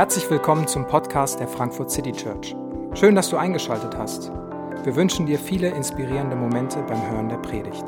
[0.00, 2.56] Herzlich willkommen zum Podcast der Frankfurt City Church.
[2.94, 4.32] Schön, dass du eingeschaltet hast.
[4.82, 7.84] Wir wünschen dir viele inspirierende Momente beim Hören der Predigt.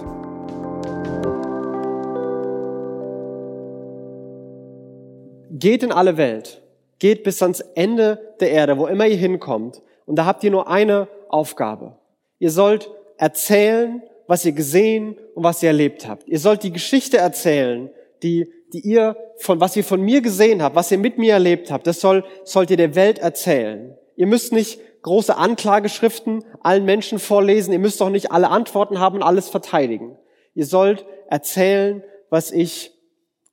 [5.59, 6.61] Geht in alle Welt,
[6.99, 9.81] geht bis ans Ende der Erde, wo immer ihr hinkommt.
[10.05, 11.97] Und da habt ihr nur eine Aufgabe.
[12.39, 16.29] Ihr sollt erzählen, was ihr gesehen und was ihr erlebt habt.
[16.29, 17.89] Ihr sollt die Geschichte erzählen,
[18.23, 21.71] die, die ihr von, was ihr von mir gesehen habt, was ihr mit mir erlebt
[21.71, 21.87] habt.
[21.87, 23.97] Das soll, sollt ihr der Welt erzählen.
[24.17, 27.73] Ihr müsst nicht große Anklageschriften allen Menschen vorlesen.
[27.73, 30.17] Ihr müsst auch nicht alle Antworten haben und alles verteidigen.
[30.55, 32.93] Ihr sollt erzählen, was ich,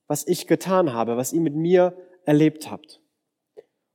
[0.07, 1.93] was ich getan habe, was ihr mit mir
[2.25, 3.01] erlebt habt.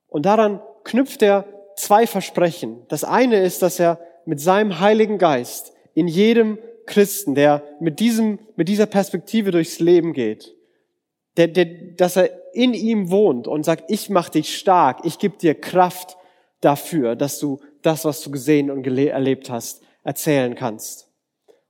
[0.09, 1.45] Und daran knüpft er
[1.77, 2.83] zwei Versprechen.
[2.89, 8.39] Das eine ist, dass er mit seinem Heiligen Geist in jedem Christen, der mit diesem,
[8.57, 10.55] mit dieser Perspektive durchs Leben geht,
[11.37, 11.67] der, der,
[11.97, 16.17] dass er in ihm wohnt und sagt, ich mach dich stark, ich gebe dir Kraft
[16.61, 21.09] dafür, dass du das, was du gesehen und erlebt hast, erzählen kannst.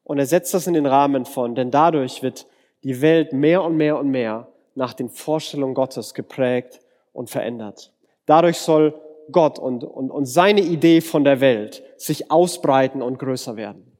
[0.04, 2.46] Und er setzt das in den Rahmen von, denn dadurch wird
[2.82, 6.80] die Welt mehr und mehr und mehr nach den Vorstellungen Gottes geprägt
[7.12, 7.92] und verändert.
[8.26, 8.94] Dadurch soll
[9.32, 13.93] Gott und, und, und seine Idee von der Welt sich ausbreiten und größer werden.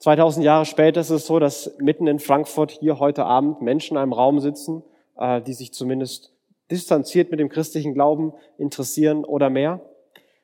[0.00, 4.02] 2000 Jahre später ist es so, dass mitten in Frankfurt hier heute Abend Menschen in
[4.02, 4.82] einem Raum sitzen,
[5.18, 6.32] äh, die sich zumindest
[6.70, 9.80] distanziert mit dem christlichen Glauben interessieren oder mehr.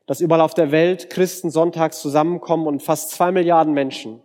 [0.04, 4.20] Dass überall auf der Welt Christen sonntags zusammenkommen und fast zwei Milliarden Menschen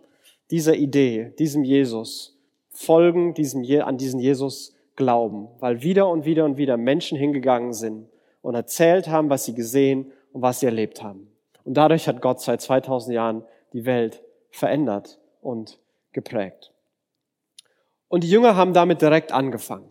[0.50, 2.36] dieser Idee, diesem Jesus
[2.68, 8.06] folgen, diesem, an diesen Jesus glauben, weil wieder und wieder und wieder Menschen hingegangen sind
[8.42, 11.32] und erzählt haben, was sie gesehen und was sie erlebt haben.
[11.64, 15.78] Und dadurch hat Gott seit 2000 Jahren die Welt verändert und
[16.12, 16.72] geprägt.
[18.08, 19.88] Und die Jünger haben damit direkt angefangen.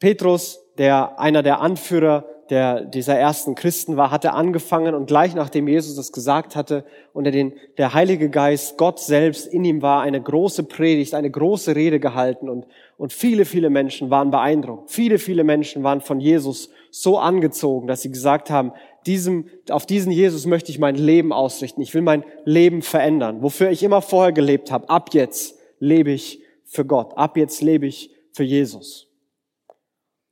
[0.00, 5.68] Petrus, der einer der Anführer der, dieser ersten Christen war, hatte angefangen und gleich nachdem
[5.68, 10.00] Jesus das gesagt hatte und er den, der Heilige Geist, Gott selbst in ihm war,
[10.00, 12.66] eine große Predigt, eine große Rede gehalten und,
[12.96, 14.90] und viele, viele Menschen waren beeindruckt.
[14.90, 18.72] Viele, viele Menschen waren von Jesus so angezogen, dass sie gesagt haben,
[19.06, 21.80] diesem, auf diesen Jesus möchte ich mein Leben ausrichten.
[21.80, 23.42] Ich will mein Leben verändern.
[23.42, 24.88] Wofür ich immer vorher gelebt habe.
[24.88, 27.16] Ab jetzt lebe ich für Gott.
[27.16, 29.08] Ab jetzt lebe ich für Jesus.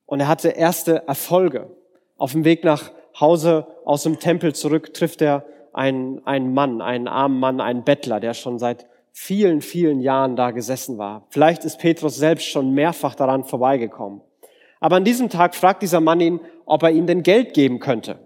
[0.04, 1.70] Und er hatte erste Erfolge.
[2.16, 7.08] Auf dem Weg nach Hause aus dem Tempel zurück trifft er einen, einen Mann, einen
[7.08, 11.26] armen Mann, einen Bettler, der schon seit vielen, vielen Jahren da gesessen war.
[11.30, 14.20] Vielleicht ist Petrus selbst schon mehrfach daran vorbeigekommen.
[14.80, 18.18] Aber an diesem Tag fragt dieser Mann ihn, ob er ihm denn Geld geben könnte.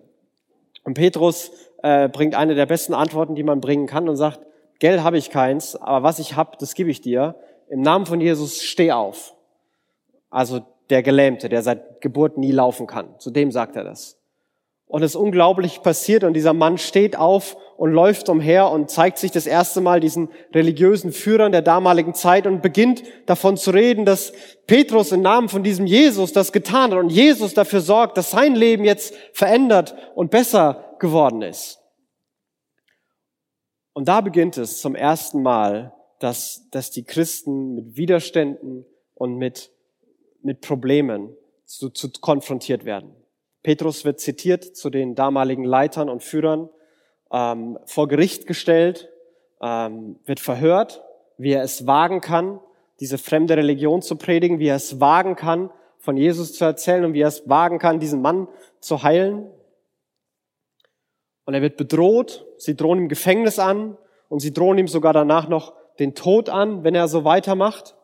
[0.83, 1.53] Und Petrus
[1.83, 4.41] äh, bringt eine der besten Antworten, die man bringen kann und sagt,
[4.79, 7.37] Geld habe ich keins, aber was ich habe, das gebe ich dir.
[7.69, 9.35] Im Namen von Jesus steh auf.
[10.31, 13.19] Also der Gelähmte, der seit Geburt nie laufen kann.
[13.19, 14.20] Zu dem sagt er das.
[14.91, 19.31] Und es unglaublich passiert und dieser Mann steht auf und läuft umher und zeigt sich
[19.31, 24.33] das erste Mal diesen religiösen Führern der damaligen Zeit und beginnt davon zu reden, dass
[24.67, 28.57] Petrus im Namen von diesem Jesus das getan hat und Jesus dafür sorgt, dass sein
[28.57, 31.79] Leben jetzt verändert und besser geworden ist.
[33.93, 38.85] Und da beginnt es zum ersten Mal, dass, dass die Christen mit Widerständen
[39.15, 39.71] und mit,
[40.43, 43.15] mit Problemen zu, zu konfrontiert werden.
[43.63, 46.69] Petrus wird zitiert zu den damaligen Leitern und Führern
[47.31, 49.11] ähm, vor Gericht gestellt,
[49.61, 51.03] ähm, wird verhört,
[51.37, 52.61] wie er es wagen kann,
[53.01, 57.15] diese fremde Religion zu predigen, wie er es wagen kann, von Jesus zu erzählen und
[57.15, 58.49] wie er es wagen kann, diesen Mann
[58.81, 59.51] zu heilen.
[61.45, 63.97] Und er wird bedroht, sie drohen ihm Gefängnis an
[64.29, 67.97] und sie drohen ihm sogar danach noch den Tod an, wenn er so weitermacht.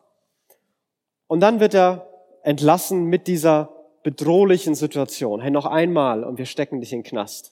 [1.27, 2.07] Und dann wird er
[2.43, 3.76] entlassen mit dieser
[4.07, 5.41] bedrohlichen Situation.
[5.41, 7.51] Hey, noch einmal und wir stecken dich in den Knast.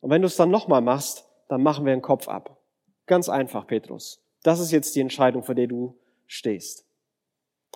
[0.00, 2.58] Und wenn du es dann nochmal machst, dann machen wir den Kopf ab.
[3.06, 4.20] Ganz einfach, Petrus.
[4.42, 5.94] Das ist jetzt die Entscheidung, vor der du
[6.26, 6.84] stehst.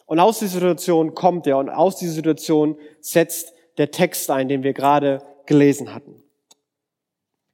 [0.05, 4.64] Und aus dieser Situation kommt er und aus dieser Situation setzt der Text ein, den
[4.64, 6.21] wir gerade gelesen hatten.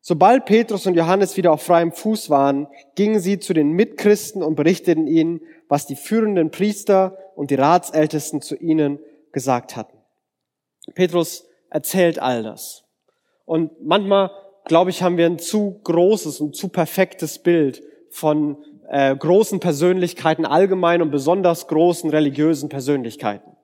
[0.01, 4.55] Sobald Petrus und Johannes wieder auf freiem Fuß waren, gingen sie zu den Mitchristen und
[4.55, 8.99] berichteten ihnen, was die führenden Priester und die Ratsältesten zu ihnen
[9.31, 9.94] gesagt hatten.
[10.95, 12.85] Petrus erzählt all das.
[13.45, 14.31] Und manchmal
[14.65, 20.47] glaube ich, haben wir ein zu großes und zu perfektes Bild von äh, großen Persönlichkeiten
[20.47, 23.57] allgemein und besonders großen religiösen Persönlichkeiten.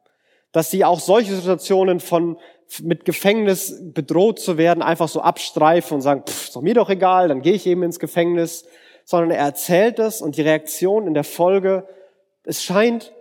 [0.52, 2.38] Dass sie auch solche Situationen von
[2.82, 6.88] mit Gefängnis bedroht zu werden, einfach so abstreifen und sagen, pff, ist doch mir doch
[6.88, 8.64] egal, dann gehe ich eben ins Gefängnis,
[9.04, 11.86] sondern er erzählt das und die Reaktion in der Folge,
[12.44, 13.12] es scheint,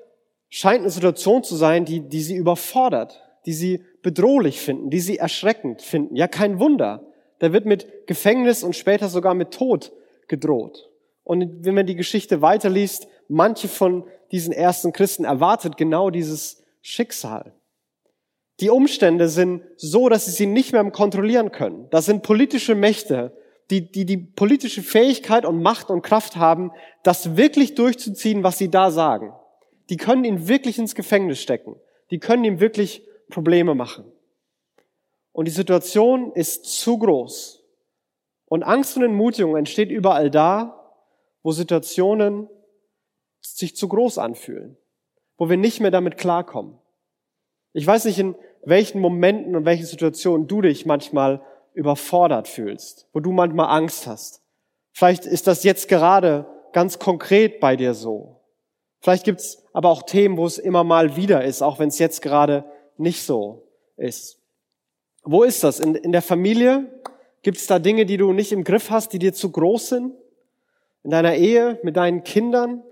[0.50, 5.18] scheint eine Situation zu sein, die, die sie überfordert, die sie bedrohlich finden, die sie
[5.18, 6.16] erschreckend finden.
[6.16, 7.06] Ja, kein Wunder.
[7.40, 9.92] Da wird mit Gefängnis und später sogar mit Tod
[10.28, 10.90] gedroht.
[11.24, 17.54] Und wenn man die Geschichte weiterliest, manche von diesen ersten Christen erwartet genau dieses Schicksal.
[18.60, 21.88] Die Umstände sind so, dass sie sie nicht mehr kontrollieren können.
[21.92, 23.38] Das sind politische Mächte,
[23.70, 26.72] die, die die politische Fähigkeit und Macht und Kraft haben,
[27.04, 29.32] das wirklich durchzuziehen, was sie da sagen.
[29.90, 31.76] Die können ihn wirklich ins Gefängnis stecken.
[32.12, 34.12] Die können ihm wirklich Probleme machen.
[35.32, 37.64] Und die Situation ist zu groß.
[38.46, 40.94] Und Angst und Entmutigung entsteht überall da,
[41.44, 42.50] wo Situationen
[43.42, 44.78] sich zu groß anfühlen,
[45.38, 46.78] wo wir nicht mehr damit klarkommen.
[47.74, 51.42] Ich weiß nicht, in welchen Momenten und welchen Situationen du dich manchmal
[51.74, 54.42] überfordert fühlst, wo du manchmal Angst hast.
[54.92, 58.42] Vielleicht ist das jetzt gerade ganz konkret bei dir so.
[59.00, 62.22] Vielleicht gibt's aber auch Themen, wo es immer mal wieder ist, auch wenn es jetzt
[62.22, 62.66] gerade
[63.00, 63.68] nicht so
[63.98, 64.40] ist.
[65.24, 65.80] Wo ist das?
[65.80, 67.02] In, in der Familie?
[67.42, 70.14] Gibt es da Dinge, die du nicht im Griff hast, die dir zu groß sind?
[71.04, 72.84] In deiner Ehe, mit deinen Kindern,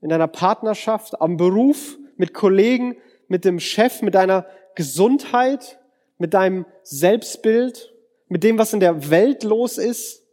[0.00, 2.96] in deiner Partnerschaft, am Beruf, mit Kollegen,
[3.28, 5.80] mit dem Chef, mit deiner Gesundheit,
[6.18, 7.94] mit deinem Selbstbild,
[8.28, 10.26] mit dem, was in der Welt los ist,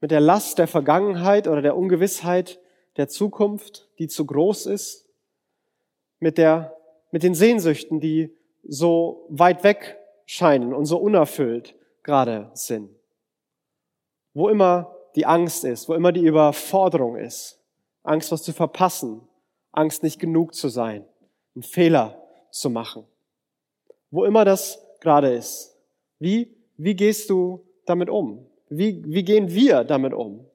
[0.00, 2.60] mit der Last der Vergangenheit oder der Ungewissheit
[2.96, 5.08] der Zukunft, die zu groß ist,
[6.18, 6.73] mit der,
[7.14, 12.90] mit den Sehnsüchten, die so weit weg scheinen und so unerfüllt gerade sind.
[14.32, 17.62] Wo immer die Angst ist, wo immer die Überforderung ist,
[18.02, 19.20] Angst, was zu verpassen,
[19.70, 21.04] Angst, nicht genug zu sein,
[21.54, 22.20] einen Fehler
[22.50, 23.04] zu machen.
[24.10, 25.78] Wo immer das gerade ist.
[26.18, 28.44] Wie, wie gehst du damit um?
[28.68, 30.46] Wie, wie gehen wir damit um?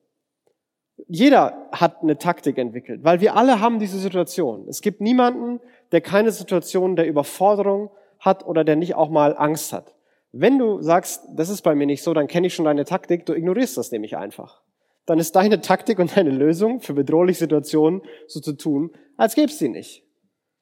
[1.07, 4.67] Jeder hat eine Taktik entwickelt, weil wir alle haben diese Situation.
[4.67, 9.73] Es gibt niemanden, der keine Situation der Überforderung hat oder der nicht auch mal Angst
[9.73, 9.95] hat.
[10.31, 13.25] Wenn du sagst, das ist bei mir nicht so, dann kenne ich schon deine Taktik,
[13.25, 14.61] du ignorierst das nämlich einfach.
[15.05, 19.51] Dann ist deine Taktik und deine Lösung für bedrohliche Situationen so zu tun, als gäbe
[19.51, 20.03] es sie nicht.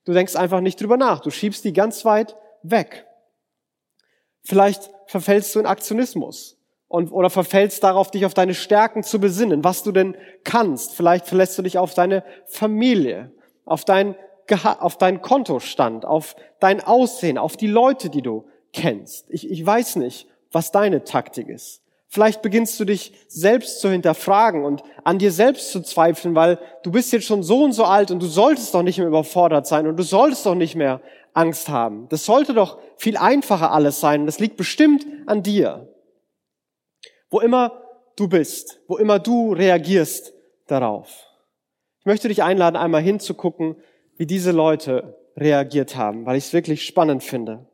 [0.06, 3.06] Du denkst einfach nicht drüber nach, du schiebst die ganz weit weg.
[4.44, 6.58] Vielleicht verfällst du in Aktionismus
[6.88, 10.16] und, oder verfällst darauf, dich auf deine Stärken zu besinnen, was du denn
[10.46, 10.96] kannst.
[10.96, 13.34] Vielleicht verlässt du dich auf deine Familie,
[13.66, 14.16] auf dein,
[14.80, 19.30] auf deinen Kontostand, auf dein Aussehen, auf die Leute, die du kennst.
[19.30, 21.82] Ich, ich weiß nicht, was deine Taktik ist.
[22.10, 26.92] Vielleicht beginnst du dich selbst zu hinterfragen und an dir selbst zu zweifeln, weil du
[26.92, 29.88] bist jetzt schon so und so alt und du solltest doch nicht mehr überfordert sein
[29.88, 31.02] und du solltest doch nicht mehr
[31.34, 32.08] Angst haben.
[32.10, 34.26] Das sollte doch viel einfacher alles sein.
[34.26, 35.94] Das liegt bestimmt an dir.
[37.30, 37.84] Wo immer
[38.16, 40.34] du bist, wo immer du reagierst
[40.68, 41.26] darauf.
[42.00, 43.76] Ich möchte dich einladen, einmal hinzugucken,
[44.18, 47.66] wie diese Leute reagiert haben, weil ich es wirklich spannend finde.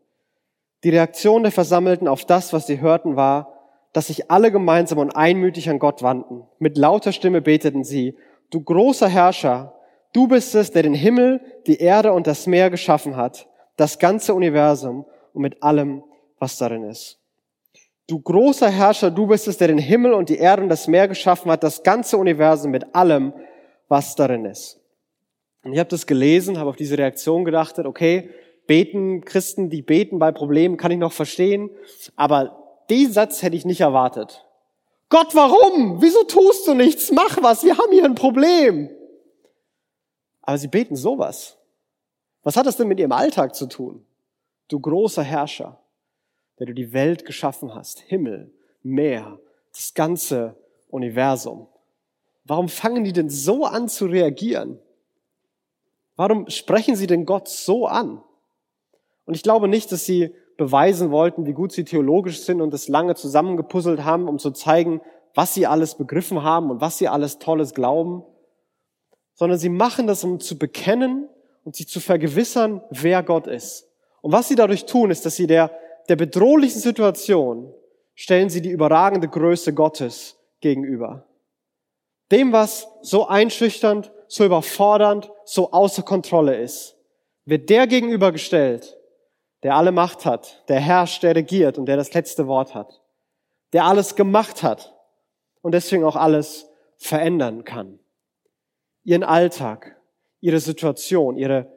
[0.83, 3.53] Die Reaktion der Versammelten auf das, was sie hörten, war,
[3.93, 6.43] dass sich alle gemeinsam und einmütig an Gott wandten.
[6.59, 8.17] Mit lauter Stimme beteten sie,
[8.49, 9.73] du großer Herrscher,
[10.11, 13.47] du bist es, der den Himmel, die Erde und das Meer geschaffen hat,
[13.77, 16.03] das ganze Universum und mit allem,
[16.39, 17.19] was darin ist.
[18.07, 21.07] Du großer Herrscher, du bist es, der den Himmel und die Erde und das Meer
[21.07, 23.31] geschaffen hat, das ganze Universum mit allem,
[23.87, 24.82] was darin ist.
[25.63, 28.29] Und ich habe das gelesen, habe auf diese Reaktion gedacht, okay,
[28.67, 31.69] beten, Christen, die beten bei Problemen, kann ich noch verstehen,
[32.15, 34.45] aber den Satz hätte ich nicht erwartet.
[35.09, 36.01] Gott, warum?
[36.01, 37.11] Wieso tust du nichts?
[37.11, 38.89] Mach was, wir haben hier ein Problem.
[40.41, 41.57] Aber sie beten sowas.
[42.43, 44.05] Was hat das denn mit ihrem Alltag zu tun?
[44.67, 45.79] Du großer Herrscher,
[46.59, 48.51] der du die Welt geschaffen hast, Himmel,
[48.81, 49.39] Meer,
[49.71, 50.55] das ganze
[50.89, 51.67] Universum.
[52.43, 54.79] Warum fangen die denn so an zu reagieren?
[56.15, 58.23] Warum sprechen sie denn Gott so an?
[59.25, 62.87] Und ich glaube nicht, dass sie beweisen wollten, wie gut sie theologisch sind und es
[62.87, 65.01] lange zusammengepuzzelt haben, um zu zeigen,
[65.33, 68.23] was sie alles begriffen haben und was sie alles Tolles glauben,
[69.33, 71.27] sondern sie machen das, um zu bekennen
[71.63, 73.89] und sich zu vergewissern, wer Gott ist.
[74.21, 75.71] Und was sie dadurch tun, ist, dass sie der,
[76.07, 77.73] der bedrohlichen Situation
[78.15, 81.25] stellen sie die überragende Größe Gottes gegenüber.
[82.31, 86.97] Dem, was so einschüchternd, so überfordernd, so außer Kontrolle ist,
[87.45, 88.97] wird der gegenübergestellt,
[89.61, 93.03] der alle Macht hat, der herrscht, der regiert und der das letzte Wort hat,
[93.73, 94.95] der alles gemacht hat
[95.61, 97.99] und deswegen auch alles verändern kann.
[99.03, 100.01] Ihren Alltag,
[100.41, 101.71] ihre Situation, ihre,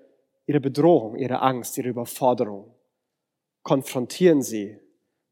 [0.46, 2.74] ihre Bedrohung, ihre Angst, ihre Überforderung
[3.64, 4.80] konfrontieren sie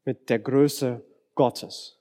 [0.03, 1.03] mit der Größe
[1.33, 1.99] Gottes.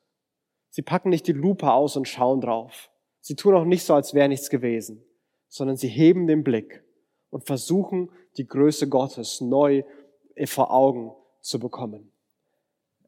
[0.68, 2.90] Sie packen nicht die Lupe aus und schauen drauf.
[3.22, 5.02] Sie tun auch nicht so, als wäre nichts gewesen,
[5.54, 6.82] sondern sie heben den Blick
[7.30, 9.84] und versuchen, die Größe Gottes neu
[10.46, 12.10] vor Augen zu bekommen.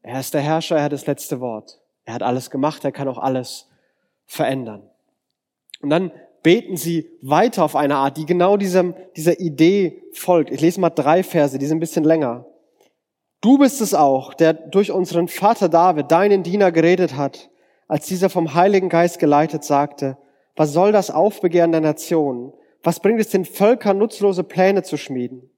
[0.01, 1.81] Er ist der Herrscher, er hat das letzte Wort.
[2.05, 3.67] Er hat alles gemacht, er kann auch alles
[4.25, 4.89] verändern.
[5.81, 6.09] Und dann
[6.41, 10.49] beten sie weiter auf eine Art, die genau diesem, dieser Idee folgt.
[10.49, 12.45] Ich lese mal drei Verse, die sind ein bisschen länger.
[13.41, 17.49] Du bist es auch, der durch unseren Vater David, deinen Diener, geredet hat,
[17.89, 20.17] als dieser vom Heiligen Geist geleitet sagte,
[20.57, 22.51] was soll das Aufbegehren der Nationen?
[22.81, 25.51] Was bringt es den Völkern, nutzlose Pläne zu schmieden?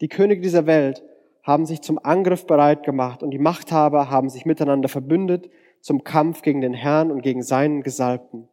[0.00, 1.02] Die Könige dieser Welt
[1.42, 6.42] haben sich zum Angriff bereit gemacht und die Machthaber haben sich miteinander verbündet zum Kampf
[6.42, 8.48] gegen den Herrn und gegen seinen Gesalbten.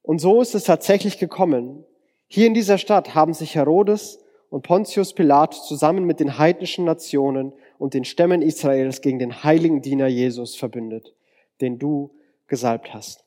[0.00, 1.84] Und so ist es tatsächlich gekommen.
[2.28, 7.52] Hier in dieser Stadt haben sich Herodes und Pontius Pilatus zusammen mit den heidnischen Nationen
[7.78, 11.14] und den Stämmen Israels gegen den heiligen Diener Jesus verbündet,
[11.60, 12.12] den du
[12.46, 13.25] gesalbt hast.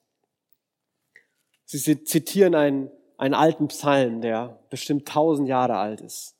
[1.71, 6.33] Sie zitieren einen, einen alten Psalm, der bestimmt tausend Jahre alt ist.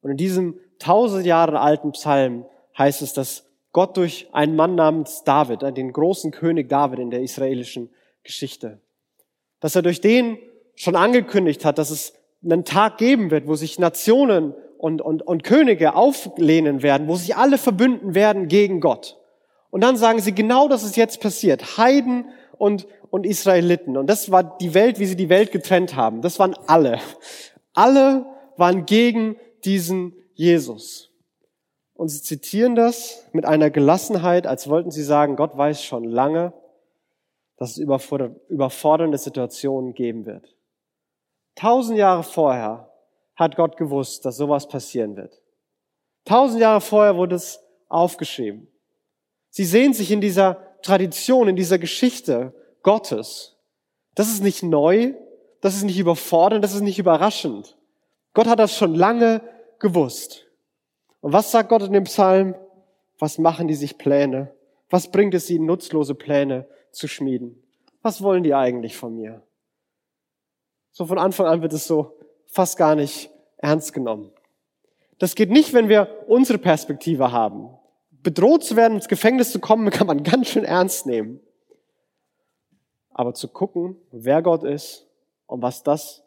[0.00, 2.46] Und in diesem tausend Jahre alten Psalm
[2.78, 7.20] heißt es, dass Gott durch einen Mann namens David, den großen König David in der
[7.20, 7.90] israelischen
[8.22, 8.80] Geschichte,
[9.60, 10.38] dass er durch den
[10.74, 15.44] schon angekündigt hat, dass es einen Tag geben wird, wo sich Nationen und, und, und
[15.44, 19.18] Könige auflehnen werden, wo sich alle verbünden werden gegen Gott.
[19.68, 21.76] Und dann sagen sie, genau das ist jetzt passiert.
[21.76, 23.96] Heiden und, und Israeliten.
[23.96, 26.22] Und das war die Welt, wie sie die Welt getrennt haben.
[26.22, 26.98] Das waren alle.
[27.72, 31.12] Alle waren gegen diesen Jesus.
[31.94, 36.52] Und sie zitieren das mit einer Gelassenheit, als wollten sie sagen, Gott weiß schon lange,
[37.56, 40.54] dass es überfordernde Situationen geben wird.
[41.54, 42.92] Tausend Jahre vorher
[43.34, 45.40] hat Gott gewusst, dass sowas passieren wird.
[46.26, 48.68] Tausend Jahre vorher wurde es aufgeschrieben.
[49.48, 53.56] Sie sehen sich in dieser Tradition, in dieser Geschichte Gottes.
[54.14, 55.14] Das ist nicht neu,
[55.60, 57.76] das ist nicht überfordernd, das ist nicht überraschend.
[58.34, 59.42] Gott hat das schon lange
[59.78, 60.46] gewusst.
[61.20, 62.54] Und was sagt Gott in dem Psalm?
[63.18, 64.54] Was machen die sich Pläne?
[64.90, 67.62] Was bringt es ihnen, nutzlose Pläne zu schmieden?
[68.02, 69.42] Was wollen die eigentlich von mir?
[70.92, 72.16] So von Anfang an wird es so
[72.46, 74.30] fast gar nicht ernst genommen.
[75.18, 77.76] Das geht nicht, wenn wir unsere Perspektive haben.
[78.26, 81.38] Bedroht zu werden, ins Gefängnis zu kommen, kann man ganz schön ernst nehmen.
[83.10, 85.06] Aber zu gucken, wer Gott ist
[85.46, 86.24] und was das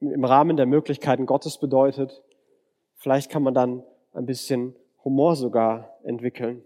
[0.00, 2.22] im Rahmen der Möglichkeiten Gottes bedeutet,
[2.96, 6.64] vielleicht kann man dann ein bisschen Humor sogar entwickeln.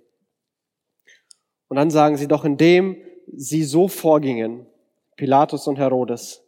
[1.67, 4.65] Und dann sagen sie doch, indem sie so vorgingen,
[5.17, 6.45] Pilatus und Herodes,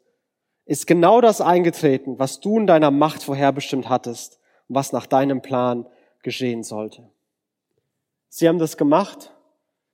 [0.67, 4.39] ist genau das eingetreten, was du in deiner Macht vorherbestimmt hattest
[4.69, 5.85] und was nach deinem Plan
[6.23, 7.11] geschehen sollte.
[8.29, 9.33] Sie haben das gemacht.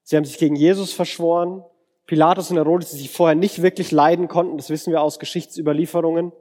[0.02, 1.64] Sie haben sich gegen Jesus verschworen.
[2.06, 6.32] Pilatus und Herodes, die sich vorher nicht wirklich leiden konnten, das wissen wir aus Geschichtsüberlieferungen,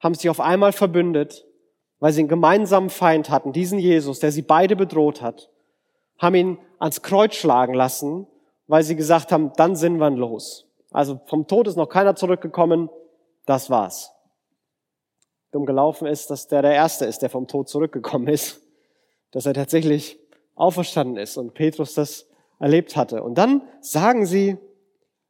[0.00, 1.46] haben sich auf einmal verbündet,
[2.00, 5.50] weil sie einen gemeinsamen Feind hatten, diesen Jesus, der sie beide bedroht hat,
[6.18, 8.26] haben ihn ans Kreuz schlagen lassen,
[8.66, 10.66] weil sie gesagt haben, dann sind wir los.
[10.90, 12.90] Also vom Tod ist noch keiner zurückgekommen,
[13.46, 14.12] das war's.
[15.52, 18.60] Dumm gelaufen ist, dass der der Erste ist, der vom Tod zurückgekommen ist,
[19.30, 20.18] dass er tatsächlich
[20.54, 22.26] auferstanden ist und Petrus das
[22.58, 23.22] erlebt hatte.
[23.22, 24.56] Und dann sagen sie,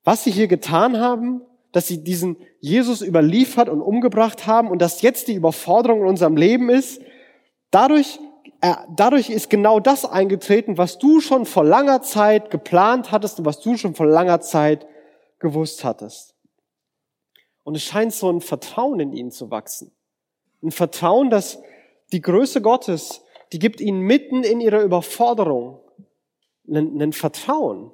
[0.04, 5.02] was sie hier getan haben, dass sie diesen Jesus überliefert und umgebracht haben und dass
[5.02, 7.02] jetzt die Überforderung in unserem Leben ist,
[7.70, 8.20] dadurch,
[8.60, 13.44] äh, dadurch ist genau das eingetreten, was du schon vor langer Zeit geplant hattest und
[13.44, 14.86] was du schon vor langer Zeit
[15.40, 16.34] gewusst hattest.
[17.64, 19.90] Und es scheint so ein Vertrauen in ihnen zu wachsen.
[20.62, 21.60] Ein Vertrauen, dass
[22.12, 23.23] die Größe Gottes,
[23.54, 25.78] die gibt ihnen mitten in ihrer Überforderung
[26.68, 27.92] ein, Vertrauen.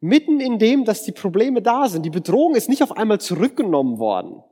[0.00, 2.04] Mitten in dem, dass die Probleme da sind.
[2.04, 4.44] Die Bedrohung ist nicht auf einmal zurückgenommen worden.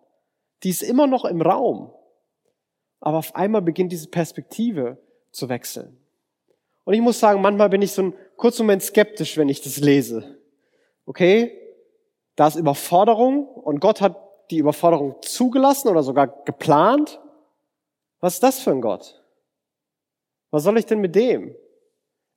[0.62, 1.92] Die ist immer noch im Raum.
[2.98, 4.96] Aber auf einmal beginnt diese Perspektive
[5.32, 6.00] zu wechseln.
[6.84, 9.76] Und ich muss sagen, manchmal bin ich so einen kurzen Moment skeptisch, wenn ich das
[9.76, 10.38] lese.
[11.04, 11.52] Okay,
[12.36, 14.16] da ist Überforderung und Gott hat
[14.50, 17.20] die Überforderung zugelassen oder sogar geplant.
[18.20, 19.22] Was ist das für ein Gott?
[20.50, 21.54] Was soll ich denn mit dem?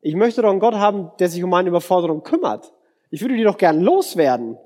[0.02, 2.74] Ich möchte doch einen Gott haben, der sich um meine Überforderung kümmert.
[3.12, 4.58] Ich würde die doch gern loswerden.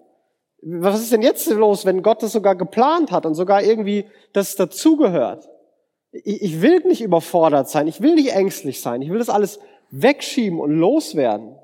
[0.61, 4.55] Was ist denn jetzt los, wenn Gott das sogar geplant hat und sogar irgendwie das
[4.55, 5.49] dazugehört?
[6.11, 7.87] Ich will nicht überfordert sein.
[7.87, 9.01] Ich will nicht ängstlich sein.
[9.01, 9.59] Ich will das alles
[9.89, 11.57] wegschieben und loswerden.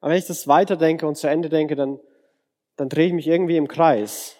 [0.00, 2.00] Aber wenn ich das weiterdenke und zu Ende denke, dann,
[2.76, 4.36] dann drehe ich mich irgendwie im Kreis.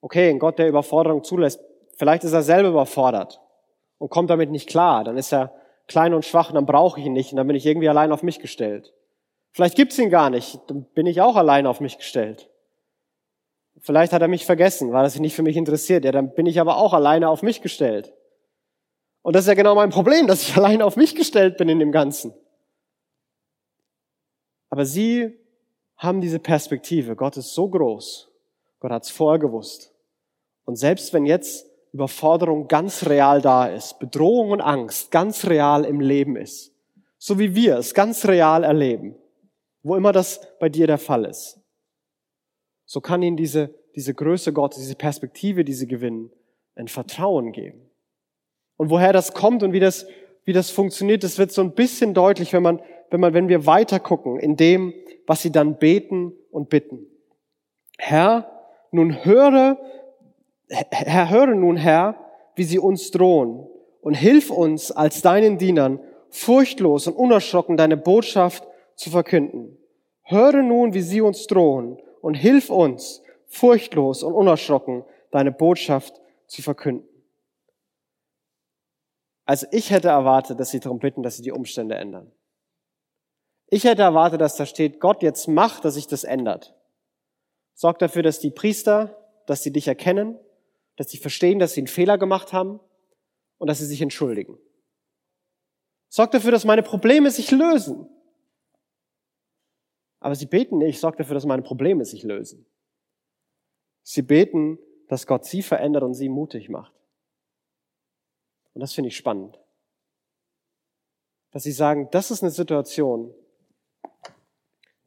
[0.00, 1.60] Okay, ein Gott, der Überforderung zulässt,
[1.96, 3.40] vielleicht ist er selber überfordert
[4.04, 5.02] und kommt damit nicht klar.
[5.02, 5.54] Dann ist er
[5.88, 8.12] klein und schwach und dann brauche ich ihn nicht und dann bin ich irgendwie allein
[8.12, 8.92] auf mich gestellt.
[9.50, 12.50] Vielleicht gibt's ihn gar nicht, dann bin ich auch allein auf mich gestellt.
[13.80, 16.04] Vielleicht hat er mich vergessen, weil er sich nicht für mich interessiert.
[16.04, 18.12] Ja, dann bin ich aber auch alleine auf mich gestellt.
[19.22, 21.78] Und das ist ja genau mein Problem, dass ich allein auf mich gestellt bin in
[21.78, 22.34] dem Ganzen.
[24.68, 25.34] Aber sie
[25.96, 27.16] haben diese Perspektive.
[27.16, 28.30] Gott ist so groß.
[28.80, 29.94] Gott hat es vorher gewusst.
[30.66, 36.00] Und selbst wenn jetzt Überforderung ganz real da ist, Bedrohung und Angst ganz real im
[36.00, 36.74] Leben ist,
[37.18, 39.14] so wie wir es ganz real erleben,
[39.84, 41.60] wo immer das bei dir der Fall ist,
[42.84, 46.32] so kann ihnen diese, diese Größe Gottes, diese Perspektive, die sie gewinnen,
[46.74, 47.88] ein Vertrauen geben.
[48.76, 50.08] Und woher das kommt und wie das,
[50.44, 53.66] wie das funktioniert, das wird so ein bisschen deutlich, wenn man, wenn man, wenn wir
[53.66, 54.92] weiter gucken in dem,
[55.28, 57.06] was sie dann beten und bitten.
[57.98, 58.50] Herr,
[58.90, 59.78] nun höre,
[60.74, 62.16] Herr, höre nun, Herr,
[62.54, 63.66] wie sie uns drohen
[64.00, 66.00] und hilf uns als deinen Dienern
[66.30, 68.66] furchtlos und unerschrocken deine Botschaft
[68.96, 69.78] zu verkünden.
[70.22, 76.62] Höre nun, wie sie uns drohen und hilf uns furchtlos und unerschrocken deine Botschaft zu
[76.62, 77.08] verkünden.
[79.44, 82.32] Also ich hätte erwartet, dass sie darum bitten, dass sie die Umstände ändern.
[83.68, 86.74] Ich hätte erwartet, dass da steht, Gott jetzt macht, dass sich das ändert.
[87.74, 89.16] Sorgt dafür, dass die Priester,
[89.46, 90.38] dass sie dich erkennen,
[90.96, 92.80] dass sie verstehen, dass sie einen Fehler gemacht haben
[93.58, 94.58] und dass sie sich entschuldigen.
[96.08, 98.08] Sorgt dafür, dass meine Probleme sich lösen.
[100.20, 102.64] Aber sie beten nicht, sorgt dafür, dass meine Probleme sich lösen.
[104.02, 106.94] Sie beten, dass Gott sie verändert und sie mutig macht.
[108.74, 109.58] Und das finde ich spannend.
[111.50, 113.34] Dass sie sagen, das ist eine Situation,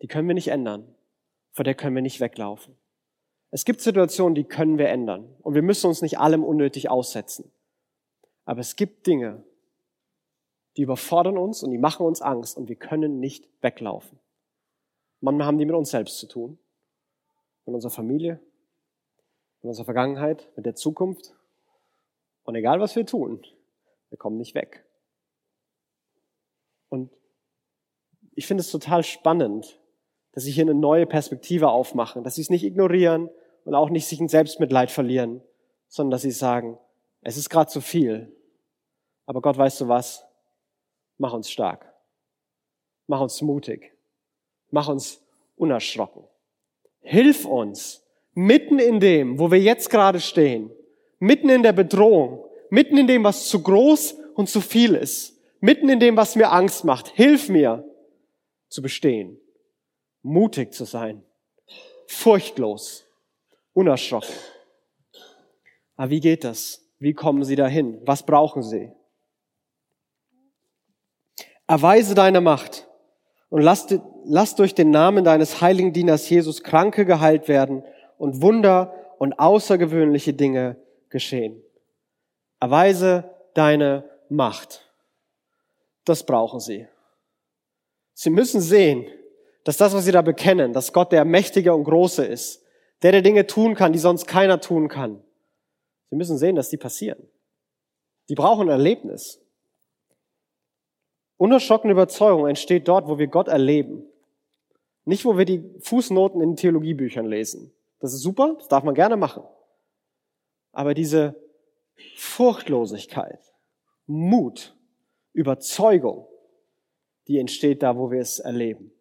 [0.01, 0.95] die können wir nicht ändern,
[1.51, 2.75] vor der können wir nicht weglaufen.
[3.49, 7.51] Es gibt Situationen, die können wir ändern und wir müssen uns nicht allem unnötig aussetzen.
[8.45, 9.43] Aber es gibt Dinge,
[10.75, 14.19] die überfordern uns und die machen uns Angst und wir können nicht weglaufen.
[15.21, 16.59] Manchmal haben die mit uns selbst zu tun,
[17.65, 18.39] mit unserer Familie,
[19.61, 21.33] mit unserer Vergangenheit, mit der Zukunft.
[22.43, 23.45] Und egal was wir tun,
[24.09, 24.85] wir kommen nicht weg.
[26.89, 27.11] Und
[28.35, 29.79] ich finde es total spannend,
[30.37, 33.27] dass sie hier eine neue Perspektive aufmachen, dass sie es nicht ignorieren
[33.65, 35.41] und auch nicht sich in Selbstmitleid verlieren,
[35.87, 36.77] sondern dass sie sagen,
[37.23, 38.31] es ist gerade zu viel.
[39.25, 40.23] Aber Gott, weißt du was?
[41.17, 41.91] Mach uns stark.
[43.07, 43.97] Mach uns mutig.
[44.69, 46.25] Mach uns unerschrocken.
[47.01, 50.69] Hilf uns, mitten in dem, wo wir jetzt gerade stehen,
[51.17, 55.89] mitten in der Bedrohung, mitten in dem, was zu groß und zu viel ist, mitten
[55.89, 57.07] in dem, was mir Angst macht.
[57.07, 57.83] Hilf mir
[58.69, 59.39] zu bestehen
[60.21, 61.23] mutig zu sein,
[62.07, 63.05] furchtlos,
[63.73, 64.33] unerschrocken.
[65.95, 66.81] Aber wie geht das?
[66.99, 68.01] Wie kommen sie dahin?
[68.05, 68.91] Was brauchen sie?
[71.67, 72.87] Erweise deine Macht
[73.49, 73.87] und lass,
[74.25, 77.83] lass durch den Namen deines heiligen Dieners Jesus Kranke geheilt werden
[78.17, 80.77] und Wunder und außergewöhnliche Dinge
[81.09, 81.61] geschehen.
[82.59, 84.91] Erweise deine Macht.
[86.05, 86.87] Das brauchen sie.
[88.13, 89.05] Sie müssen sehen,
[89.67, 92.63] dass das, was sie da bekennen, dass Gott der Mächtige und Große ist,
[93.01, 95.21] der der Dinge tun kann, die sonst keiner tun kann.
[96.09, 97.27] Sie müssen sehen, dass die passieren.
[98.29, 99.45] Die brauchen ein Erlebnis.
[101.35, 104.05] Unerschrockene Überzeugung entsteht dort, wo wir Gott erleben.
[105.03, 107.73] Nicht, wo wir die Fußnoten in Theologiebüchern lesen.
[107.99, 109.43] Das ist super, das darf man gerne machen.
[110.71, 111.35] Aber diese
[112.15, 113.41] Furchtlosigkeit,
[114.05, 114.77] Mut,
[115.33, 116.25] Überzeugung,
[117.27, 118.93] die entsteht da, wo wir es erleben.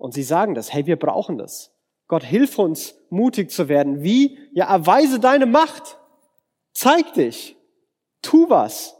[0.00, 1.72] Und sie sagen das, hey, wir brauchen das.
[2.08, 4.02] Gott, hilf uns, mutig zu werden.
[4.02, 4.38] Wie?
[4.54, 5.98] Ja, erweise deine Macht.
[6.72, 7.54] Zeig dich.
[8.22, 8.96] Tu was.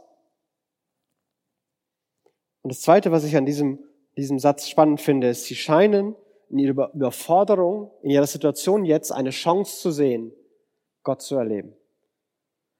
[2.61, 3.79] Und das Zweite, was ich an diesem,
[4.15, 6.15] diesem Satz spannend finde, ist, sie scheinen
[6.49, 10.31] in ihrer Überforderung, in ihrer Situation jetzt eine Chance zu sehen,
[11.01, 11.73] Gott zu erleben.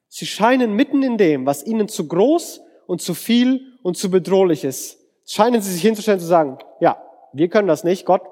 [0.06, 4.62] Sie scheinen mitten in dem, was ihnen zu groß und zu viel und zu bedrohlich
[4.62, 7.02] ist, scheinen sie sich hinzustellen und zu sagen, ja,
[7.32, 8.04] wir können das nicht.
[8.06, 8.22] Gott,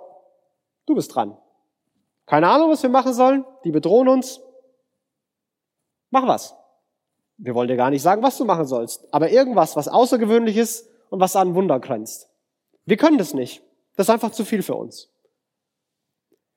[0.87, 1.37] du bist dran.
[2.27, 3.45] Keine Ahnung, was wir machen sollen.
[3.65, 4.41] Die bedrohen uns.
[6.11, 6.55] Mach was.
[7.39, 9.13] Wir wollen dir gar nicht sagen, was du machen sollst.
[9.13, 12.29] Aber irgendwas, was außergewöhnlich ist und was an Wunder grenzt.
[12.85, 13.63] Wir können das nicht.
[13.97, 15.11] Das ist einfach zu viel für uns.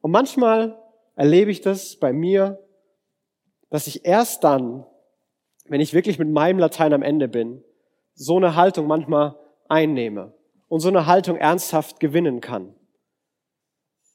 [0.01, 0.77] Und manchmal
[1.15, 2.59] erlebe ich das bei mir,
[3.69, 4.85] dass ich erst dann,
[5.65, 7.63] wenn ich wirklich mit meinem Latein am Ende bin,
[8.13, 10.33] so eine Haltung manchmal einnehme
[10.73, 12.73] und so eine Haltung ernsthaft gewinnen kann.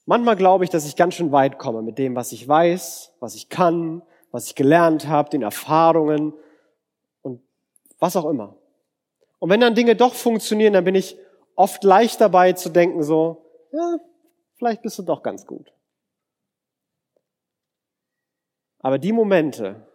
[0.05, 3.33] Manchmal glaube ich, dass ich ganz schön weit komme mit dem, was ich weiß, was
[3.35, 6.33] ich kann, was ich gelernt habe, den Erfahrungen
[7.21, 7.41] und
[7.99, 8.57] was auch immer.
[9.39, 11.17] Und wenn dann Dinge doch funktionieren, dann bin ich
[11.55, 13.97] oft leicht dabei zu denken so, ja,
[14.57, 15.73] vielleicht bist du doch ganz gut.
[18.79, 19.87] Aber die Momente,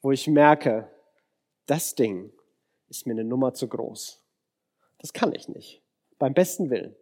[0.00, 0.88] wo ich merke,
[1.66, 2.32] das Ding,
[2.88, 4.21] ist mir eine Nummer zu groß.
[5.02, 5.82] Das kann ich nicht.
[6.18, 6.96] Beim besten Willen.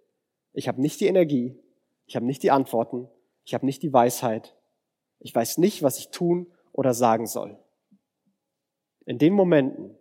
[0.52, 1.56] Ich habe nicht die Energie,
[2.06, 3.08] ich habe nicht die Antworten,
[3.44, 4.56] ich habe nicht die Weisheit,
[5.20, 7.58] ich weiß nicht, was ich tun oder sagen soll.
[9.04, 9.96] In den Momenten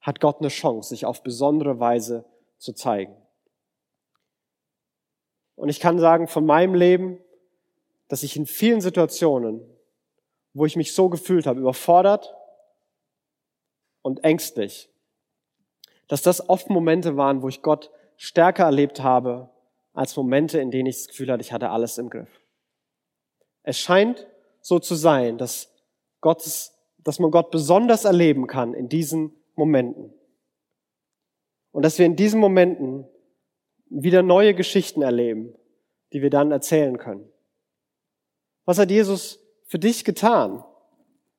[0.00, 2.24] hat Gott eine Chance, sich auf besondere Weise
[2.58, 3.16] zu zeigen.
[5.56, 7.18] Und ich kann sagen von meinem Leben,
[8.08, 9.62] dass ich in vielen Situationen,
[10.52, 12.34] wo ich mich so gefühlt habe, überfordert
[14.02, 14.90] und ängstlich,
[16.08, 19.50] dass das oft Momente waren, wo ich Gott stärker erlebt habe,
[19.92, 22.28] als Momente, in denen ich das Gefühl hatte, ich hatte alles im Griff.
[23.62, 24.26] Es scheint
[24.60, 25.72] so zu sein, dass,
[26.20, 30.12] Gottes, dass man Gott besonders erleben kann in diesen Momenten.
[31.70, 33.06] Und dass wir in diesen Momenten
[33.88, 35.54] wieder neue Geschichten erleben,
[36.12, 37.28] die wir dann erzählen können.
[38.64, 40.64] Was hat Jesus für dich getan?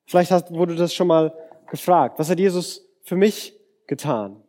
[0.05, 1.35] Vielleicht hast, wurde das schon mal
[1.67, 2.19] gefragt.
[2.19, 4.44] Was hat Jesus für mich getan?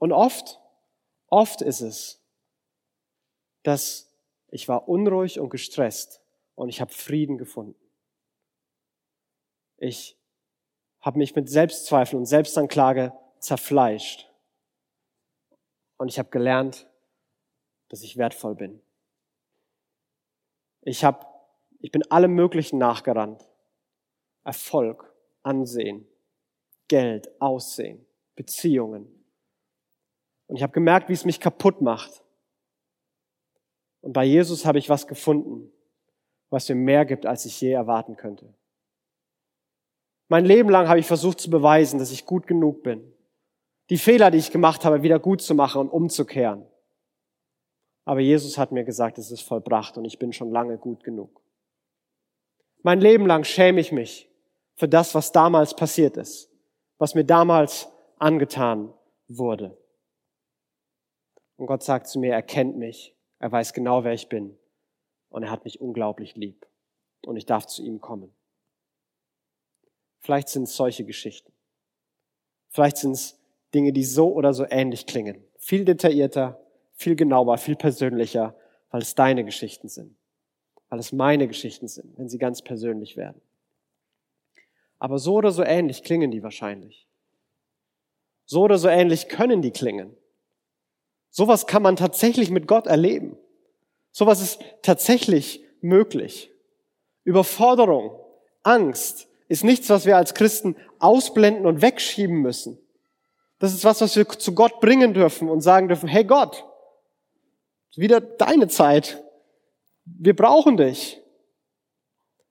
[0.00, 0.58] Und oft,
[1.28, 2.20] oft ist es,
[3.62, 4.10] dass
[4.48, 6.22] ich war unruhig und gestresst
[6.54, 7.78] und ich habe Frieden gefunden.
[9.76, 10.18] Ich
[11.00, 14.32] habe mich mit Selbstzweifel und Selbstanklage zerfleischt.
[15.98, 16.88] Und ich habe gelernt,
[17.88, 18.80] dass ich wertvoll bin.
[20.80, 21.26] Ich habe,
[21.80, 23.46] ich bin allem Möglichen nachgerannt.
[24.44, 26.08] Erfolg, Ansehen,
[26.88, 29.19] Geld, Aussehen, Beziehungen.
[30.50, 32.24] Und ich habe gemerkt, wie es mich kaputt macht.
[34.00, 35.70] Und bei Jesus habe ich was gefunden,
[36.48, 38.52] was mir mehr gibt, als ich je erwarten könnte.
[40.26, 43.12] Mein Leben lang habe ich versucht zu beweisen, dass ich gut genug bin.
[43.90, 46.66] Die Fehler, die ich gemacht habe, wieder gut zu machen und umzukehren.
[48.04, 51.40] Aber Jesus hat mir gesagt, es ist vollbracht und ich bin schon lange gut genug.
[52.82, 54.28] Mein Leben lang schäme ich mich
[54.74, 56.50] für das, was damals passiert ist,
[56.98, 58.92] was mir damals angetan
[59.28, 59.79] wurde.
[61.60, 64.56] Und Gott sagt zu mir, er kennt mich, er weiß genau, wer ich bin
[65.28, 66.66] und er hat mich unglaublich lieb
[67.26, 68.32] und ich darf zu ihm kommen.
[70.20, 71.52] Vielleicht sind es solche Geschichten.
[72.70, 73.38] Vielleicht sind es
[73.74, 75.44] Dinge, die so oder so ähnlich klingen.
[75.58, 76.58] Viel detaillierter,
[76.94, 78.56] viel genauer, viel persönlicher,
[78.90, 80.16] weil es deine Geschichten sind.
[80.88, 83.42] Weil es meine Geschichten sind, wenn sie ganz persönlich werden.
[84.98, 87.06] Aber so oder so ähnlich klingen die wahrscheinlich.
[88.46, 90.16] So oder so ähnlich können die klingen.
[91.30, 93.36] Sowas kann man tatsächlich mit Gott erleben.
[94.12, 96.50] Sowas ist tatsächlich möglich.
[97.24, 98.18] Überforderung,
[98.62, 102.78] Angst ist nichts, was wir als Christen ausblenden und wegschieben müssen.
[103.58, 106.64] Das ist was, was wir zu Gott bringen dürfen und sagen dürfen, hey Gott,
[108.00, 109.22] wieder deine Zeit.
[110.04, 111.20] Wir brauchen dich.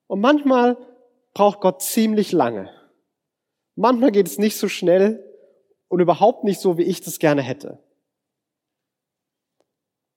[0.06, 0.76] Und manchmal
[1.34, 2.70] braucht Gott ziemlich lange.
[3.74, 5.24] Manchmal geht es nicht so schnell
[5.88, 7.78] und überhaupt nicht so, wie ich das gerne hätte.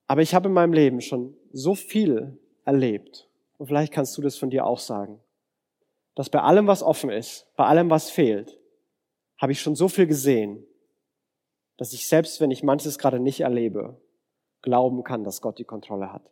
[0.06, 3.28] Aber ich habe in meinem Leben schon so viel erlebt.
[3.58, 5.20] Und vielleicht kannst du das von dir auch sagen.
[6.14, 8.58] Dass bei allem, was offen ist, bei allem, was fehlt,
[9.38, 10.64] habe ich schon so viel gesehen,
[11.76, 14.00] dass ich selbst, wenn ich manches gerade nicht erlebe,
[14.62, 16.30] glauben kann, dass Gott die Kontrolle hat.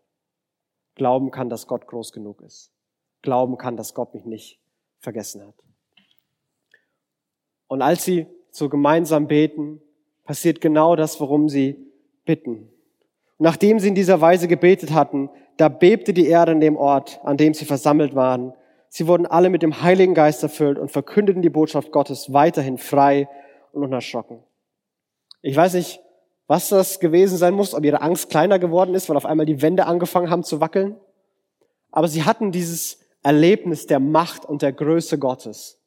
[0.94, 2.70] Glauben kann, dass Gott groß genug ist.
[3.22, 4.60] Glauben kann, dass Gott mich nicht
[4.98, 5.54] vergessen hat.
[7.66, 9.80] Und als sie so gemeinsam beten,
[10.24, 11.90] passiert genau das, worum sie
[12.24, 12.71] bitten.
[13.42, 17.36] Nachdem sie in dieser Weise gebetet hatten, da bebte die Erde in dem Ort, an
[17.36, 18.54] dem sie versammelt waren.
[18.88, 23.28] Sie wurden alle mit dem Heiligen Geist erfüllt und verkündeten die Botschaft Gottes weiterhin frei
[23.72, 24.44] und unerschrocken.
[25.40, 26.00] Ich weiß nicht,
[26.46, 29.60] was das gewesen sein muss, ob ihre Angst kleiner geworden ist, weil auf einmal die
[29.60, 30.94] Wände angefangen haben zu wackeln.
[31.90, 35.80] Aber sie hatten dieses Erlebnis der Macht und der Größe Gottes.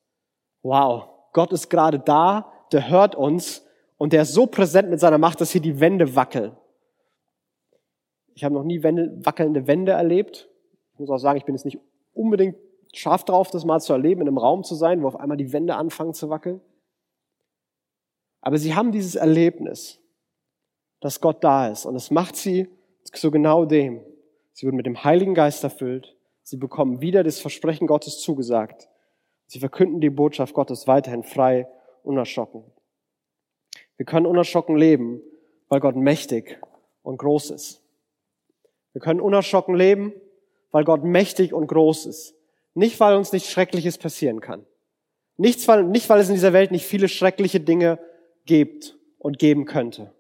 [0.62, 3.66] Wow, Gott ist gerade da, der hört uns
[3.96, 6.52] und der ist so präsent mit seiner Macht, dass hier die Wände wackeln.
[8.36, 10.50] Ich habe noch nie wackelnde Wände erlebt.
[10.94, 11.80] Ich muss auch sagen, ich bin jetzt nicht
[12.14, 12.58] unbedingt
[12.94, 15.54] scharf drauf, das mal zu erleben, in einem Raum zu sein, wo auf einmal die
[15.54, 16.62] Wände anfangen zu wackeln.
[18.42, 20.00] Aber sie haben dieses Erlebnis,
[21.00, 21.86] dass Gott da ist.
[21.86, 22.68] Und es macht sie
[23.06, 24.02] zu genau dem.
[24.54, 26.16] Sie wurden mit dem Heiligen Geist erfüllt.
[26.44, 28.90] Sie bekommen wieder das Versprechen Gottes zugesagt.
[29.48, 31.68] Sie verkünden die Botschaft Gottes weiterhin frei,
[32.04, 32.64] unerschrocken.
[33.98, 35.22] Wir können unerschrocken leben,
[35.70, 36.60] weil Gott mächtig
[37.02, 37.85] und groß ist.
[38.96, 40.14] Wir können unerschrocken leben,
[40.72, 42.34] weil Gott mächtig und groß ist.
[42.76, 44.66] Nicht, weil uns nichts Schreckliches passieren kann.
[45.36, 48.00] Nicht weil, nicht, weil es in dieser Welt nicht viele schreckliche Dinge
[48.46, 50.14] gibt und geben könnte,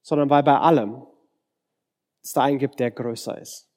[0.00, 1.02] sondern weil bei allem
[2.22, 3.68] es da einen gibt, der größer ist.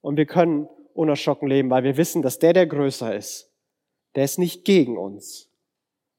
[0.00, 3.50] Und wir können unerschrocken leben, weil wir wissen, dass der, der größer ist,
[4.14, 5.50] der ist nicht gegen uns,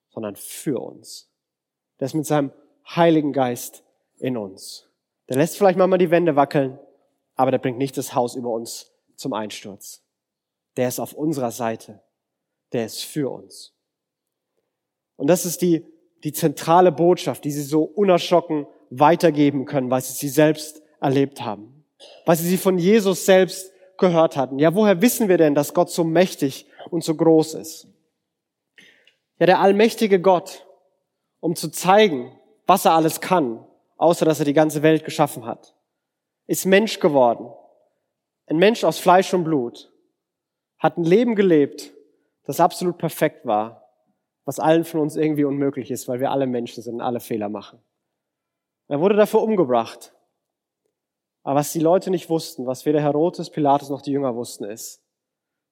[0.10, 1.32] sondern für uns.
[2.02, 2.52] Der ist mit seinem
[2.94, 3.86] Heiligen Geist
[4.18, 4.87] in uns.
[5.30, 6.80] Der lässt vielleicht mal die Wände wackeln,
[7.36, 10.04] aber der bringt nicht das Haus über uns zum Einsturz.
[10.78, 12.02] Der ist auf unserer Seite.
[12.72, 13.74] Der ist für uns.
[15.16, 15.86] Und das ist die,
[16.24, 21.86] die zentrale Botschaft, die sie so unerschrocken weitergeben können, weil sie sie selbst erlebt haben.
[22.26, 24.60] Weil sie sie von Jesus selbst gehört hatten.
[24.60, 27.88] Ja, woher wissen wir denn, dass Gott so mächtig und so groß ist?
[29.40, 30.66] Ja, der allmächtige Gott,
[31.40, 32.32] um zu zeigen,
[32.66, 33.66] was er alles kann,
[33.98, 35.76] außer dass er die ganze Welt geschaffen hat,
[36.46, 37.52] ist Mensch geworden.
[38.46, 39.92] Ein Mensch aus Fleisch und Blut
[40.80, 41.94] hat ein Leben gelebt,
[42.44, 43.90] das absolut perfekt war,
[44.46, 47.50] was allen von uns irgendwie unmöglich ist, weil wir alle Menschen sind und alle Fehler
[47.50, 47.80] machen.
[48.88, 50.14] Er wurde dafür umgebracht.
[51.44, 55.02] Aber was die Leute nicht wussten, was weder Herodes, Pilatus noch die Jünger wussten, ist,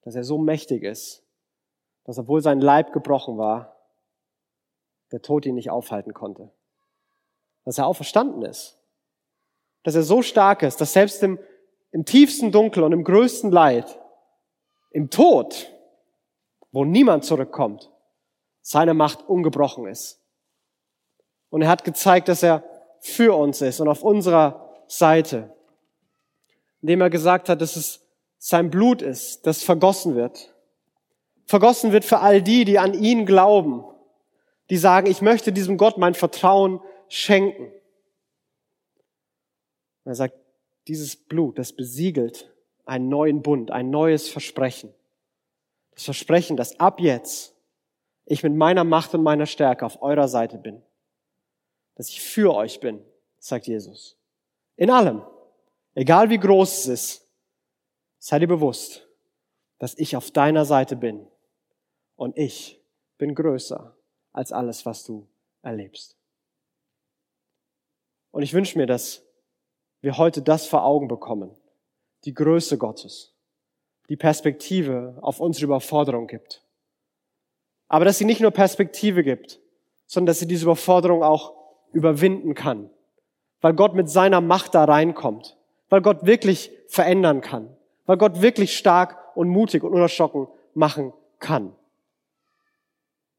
[0.02, 1.24] dass er so mächtig ist,
[2.04, 3.76] dass obwohl sein Leib gebrochen war,
[5.12, 6.52] der Tod ihn nicht aufhalten konnte.
[7.66, 8.78] Dass er auferstanden ist.
[9.84, 11.40] Dass er so stark ist, dass selbst im,
[11.92, 14.00] im tiefsten Dunkel und im größten Leid,
[14.92, 15.72] im Tod,
[16.72, 17.92] wo niemand zurückkommt,
[18.62, 20.22] seine Macht ungebrochen ist.
[21.50, 22.64] Und er hat gezeigt, dass er
[23.00, 25.54] für uns ist und auf unserer Seite.
[26.82, 28.02] Indem er gesagt hat, dass es
[28.38, 30.56] sein Blut ist, das vergossen wird
[31.46, 33.84] vergossen wird für all die, die an ihn glauben,
[34.70, 37.66] die sagen, ich möchte diesem Gott mein Vertrauen schenken.
[40.04, 40.36] Und er sagt,
[40.88, 42.54] dieses Blut, das besiegelt
[42.86, 44.94] einen neuen Bund, ein neues Versprechen.
[45.92, 47.56] Das Versprechen, dass ab jetzt
[48.26, 50.82] ich mit meiner Macht und meiner Stärke auf eurer Seite bin.
[51.96, 53.04] Dass ich für euch bin,
[53.40, 54.18] sagt Jesus.
[54.76, 55.24] In allem.
[55.94, 57.32] Egal wie groß es ist,
[58.20, 59.08] sei dir bewusst,
[59.80, 61.26] dass ich auf deiner Seite bin
[62.16, 62.82] und ich
[63.18, 63.96] bin größer
[64.34, 65.28] als alles, was du
[65.62, 66.18] erlebst.
[68.36, 69.24] Und ich wünsche mir, dass
[70.02, 71.52] wir heute das vor Augen bekommen,
[72.26, 73.34] die Größe Gottes,
[74.10, 76.62] die Perspektive auf unsere Überforderung gibt.
[77.88, 79.62] Aber dass sie nicht nur Perspektive gibt,
[80.06, 81.54] sondern dass sie diese Überforderung auch
[81.94, 82.90] überwinden kann,
[83.62, 85.56] weil Gott mit seiner Macht da reinkommt,
[85.88, 87.74] weil Gott wirklich verändern kann,
[88.06, 91.74] weil Gott wirklich stark und mutig und unerschrocken machen kann.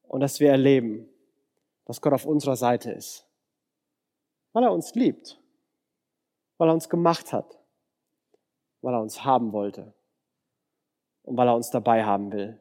[0.09, 1.07] Und dass wir erleben,
[1.85, 3.26] dass Gott auf unserer Seite ist.
[4.57, 5.39] Weil er uns liebt,
[6.57, 7.59] weil er uns gemacht hat,
[8.81, 9.93] weil er uns haben wollte
[11.25, 12.59] und weil er uns dabei haben will,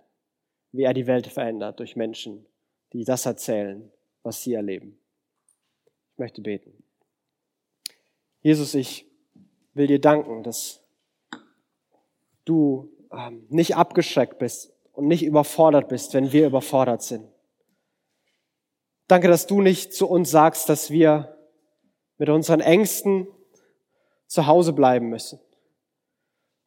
[0.73, 2.45] wie er die Welt verändert durch Menschen,
[2.91, 3.89] die das erzählen,
[4.23, 4.99] was sie erleben.
[6.12, 6.84] Ich möchte beten.
[8.41, 9.10] Jesus, ich
[9.73, 10.84] will dir danken, dass
[12.43, 17.25] du ähm, nicht abgeschreckt bist und nicht überfordert bist, wenn wir überfordert sind.
[19.08, 21.35] Danke, dass du nicht zu uns sagst, dass wir
[22.17, 23.28] mit unseren Ängsten
[24.28, 25.39] zu Hause bleiben müssen,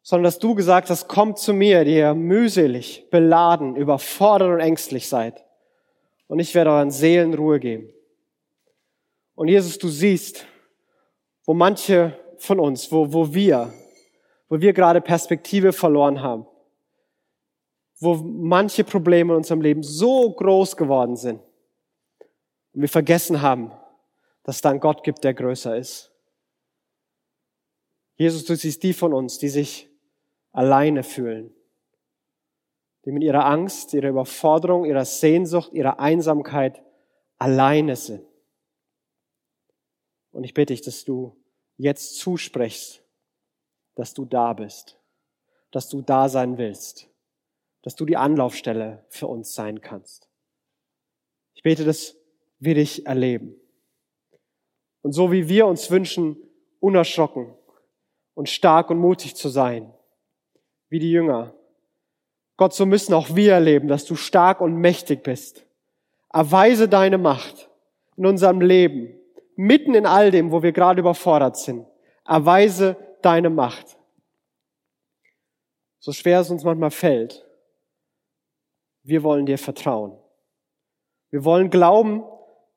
[0.03, 5.09] sondern dass du gesagt hast, kommt zu mir, die ihr mühselig, beladen, überfordert und ängstlich
[5.09, 5.45] seid.
[6.29, 7.93] Und ich werde euren Seelen Ruhe geben.
[9.35, 10.47] Und Jesus, du siehst,
[11.45, 13.73] wo manche von uns, wo, wo wir,
[14.49, 16.47] wo wir gerade Perspektive verloren haben,
[18.01, 21.41] wo manche Probleme in unserem Leben so groß geworden sind,
[22.73, 23.73] und wir vergessen haben,
[24.49, 26.11] dass es da einen Gott gibt, der größer ist.
[28.17, 29.91] Jesus, du siehst die von uns, die sich
[30.53, 31.55] alleine fühlen,
[33.05, 36.83] die mit ihrer Angst, ihrer Überforderung, ihrer Sehnsucht, ihrer Einsamkeit
[37.37, 38.25] alleine sind.
[40.31, 41.37] Und ich bitte dich, dass du
[41.77, 43.05] jetzt zusprichst,
[43.97, 44.99] dass du da bist,
[45.73, 47.11] dass du da sein willst,
[47.83, 50.31] dass du die Anlaufstelle für uns sein kannst.
[51.53, 52.17] Ich bete, dass
[52.59, 53.61] wir dich erleben.
[55.03, 56.37] Und so wie wir uns wünschen,
[56.81, 57.55] unerschrocken
[58.35, 59.93] und stark und mutig zu sein,
[60.89, 61.55] wie die Jünger.
[62.57, 65.65] Gott, so müssen auch wir erleben, dass du stark und mächtig bist.
[66.33, 67.71] Erweise deine Macht
[68.17, 69.15] in unserem Leben,
[69.55, 71.87] mitten in all dem, wo wir gerade überfordert sind.
[72.25, 73.97] Erweise deine Macht.
[76.01, 77.45] So schwer es uns manchmal fällt,
[79.03, 80.19] wir wollen dir vertrauen.
[81.31, 82.25] Wir wollen glauben,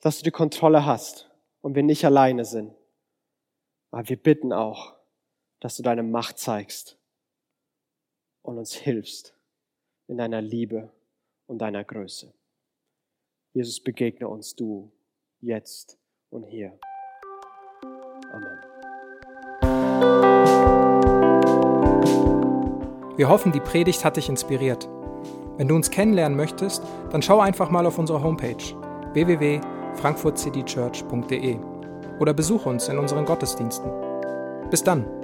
[0.02, 1.31] dass du die Kontrolle hast
[1.62, 2.74] und wir nicht alleine sind.
[3.92, 4.96] Aber wir bitten auch,
[5.60, 6.98] dass du deine Macht zeigst
[8.42, 9.36] und uns hilfst
[10.08, 10.92] in deiner Liebe
[11.48, 12.34] und deiner Größe.
[13.54, 14.92] Jesus, begegne uns du
[15.40, 15.98] jetzt
[16.30, 16.80] und hier.
[18.32, 18.60] Amen.
[23.18, 24.88] Wir hoffen, die Predigt hat dich inspiriert.
[25.58, 28.56] Wenn du uns kennenlernen möchtest, dann schau einfach mal auf unsere Homepage
[29.92, 31.60] www.frankfurtcitychurch.de
[32.20, 33.92] oder besuche uns in unseren Gottesdiensten.
[34.70, 35.21] Bis dann!